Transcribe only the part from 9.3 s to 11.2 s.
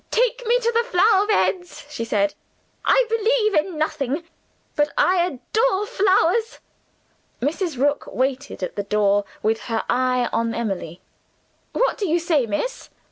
with her eye on Emily.